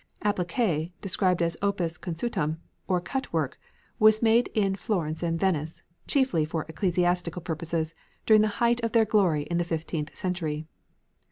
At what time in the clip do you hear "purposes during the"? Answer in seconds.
7.43-8.47